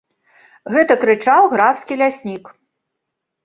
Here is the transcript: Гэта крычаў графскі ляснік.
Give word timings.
Гэта 0.75 0.93
крычаў 1.03 1.43
графскі 1.53 2.01
ляснік. 2.03 2.53